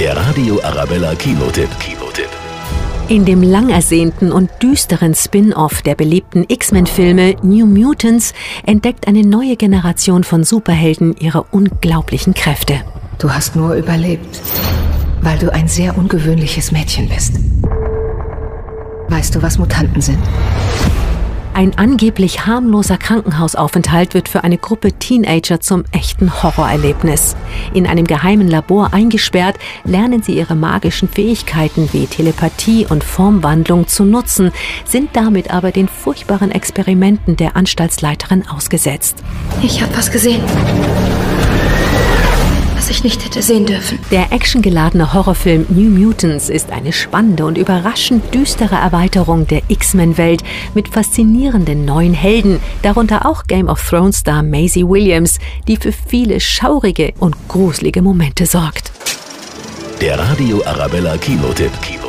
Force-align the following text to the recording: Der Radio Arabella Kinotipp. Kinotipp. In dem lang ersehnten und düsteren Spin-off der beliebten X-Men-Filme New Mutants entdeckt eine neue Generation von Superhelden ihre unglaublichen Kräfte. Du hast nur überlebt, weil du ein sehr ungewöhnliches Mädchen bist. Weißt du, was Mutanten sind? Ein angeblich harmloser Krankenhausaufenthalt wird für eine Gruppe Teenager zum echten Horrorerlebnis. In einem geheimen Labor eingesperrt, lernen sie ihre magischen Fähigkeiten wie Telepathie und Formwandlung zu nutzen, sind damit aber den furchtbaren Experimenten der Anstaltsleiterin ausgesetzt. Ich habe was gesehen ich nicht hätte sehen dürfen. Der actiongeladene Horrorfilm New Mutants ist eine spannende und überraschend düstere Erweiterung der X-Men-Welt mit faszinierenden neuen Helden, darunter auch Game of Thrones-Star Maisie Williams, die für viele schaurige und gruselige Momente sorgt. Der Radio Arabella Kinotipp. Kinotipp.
Der 0.00 0.16
Radio 0.16 0.58
Arabella 0.62 1.14
Kinotipp. 1.14 1.68
Kinotipp. 1.78 2.30
In 3.08 3.26
dem 3.26 3.42
lang 3.42 3.68
ersehnten 3.68 4.32
und 4.32 4.48
düsteren 4.62 5.14
Spin-off 5.14 5.82
der 5.82 5.94
beliebten 5.94 6.46
X-Men-Filme 6.48 7.36
New 7.42 7.66
Mutants 7.66 8.32
entdeckt 8.64 9.06
eine 9.06 9.26
neue 9.26 9.56
Generation 9.56 10.24
von 10.24 10.42
Superhelden 10.42 11.14
ihre 11.18 11.42
unglaublichen 11.42 12.32
Kräfte. 12.32 12.80
Du 13.18 13.30
hast 13.30 13.56
nur 13.56 13.74
überlebt, 13.74 14.40
weil 15.20 15.36
du 15.36 15.52
ein 15.52 15.68
sehr 15.68 15.98
ungewöhnliches 15.98 16.72
Mädchen 16.72 17.06
bist. 17.06 17.34
Weißt 19.10 19.34
du, 19.34 19.42
was 19.42 19.58
Mutanten 19.58 20.00
sind? 20.00 20.18
Ein 21.52 21.76
angeblich 21.76 22.46
harmloser 22.46 22.96
Krankenhausaufenthalt 22.96 24.14
wird 24.14 24.28
für 24.28 24.44
eine 24.44 24.56
Gruppe 24.56 24.92
Teenager 24.92 25.60
zum 25.60 25.84
echten 25.92 26.42
Horrorerlebnis. 26.42 27.36
In 27.74 27.86
einem 27.86 28.06
geheimen 28.06 28.48
Labor 28.48 28.92
eingesperrt, 28.92 29.56
lernen 29.84 30.22
sie 30.22 30.36
ihre 30.36 30.54
magischen 30.54 31.08
Fähigkeiten 31.08 31.88
wie 31.92 32.06
Telepathie 32.06 32.86
und 32.88 33.04
Formwandlung 33.04 33.88
zu 33.88 34.04
nutzen, 34.04 34.52
sind 34.84 35.10
damit 35.14 35.52
aber 35.52 35.72
den 35.72 35.88
furchtbaren 35.88 36.50
Experimenten 36.52 37.36
der 37.36 37.56
Anstaltsleiterin 37.56 38.48
ausgesetzt. 38.48 39.18
Ich 39.62 39.82
habe 39.82 39.96
was 39.96 40.10
gesehen 40.10 40.42
ich 42.90 43.04
nicht 43.04 43.24
hätte 43.24 43.42
sehen 43.42 43.66
dürfen. 43.66 43.98
Der 44.10 44.32
actiongeladene 44.32 45.12
Horrorfilm 45.12 45.66
New 45.68 45.90
Mutants 45.90 46.48
ist 46.48 46.70
eine 46.70 46.92
spannende 46.92 47.46
und 47.46 47.56
überraschend 47.56 48.34
düstere 48.34 48.76
Erweiterung 48.76 49.46
der 49.46 49.62
X-Men-Welt 49.68 50.42
mit 50.74 50.88
faszinierenden 50.88 51.84
neuen 51.84 52.14
Helden, 52.14 52.60
darunter 52.82 53.26
auch 53.26 53.44
Game 53.44 53.68
of 53.68 53.86
Thrones-Star 53.88 54.42
Maisie 54.42 54.86
Williams, 54.86 55.38
die 55.68 55.76
für 55.76 55.92
viele 55.92 56.40
schaurige 56.40 57.12
und 57.18 57.36
gruselige 57.48 58.02
Momente 58.02 58.46
sorgt. 58.46 58.92
Der 60.00 60.18
Radio 60.18 60.62
Arabella 60.64 61.16
Kinotipp. 61.18 61.72
Kinotipp. 61.82 61.99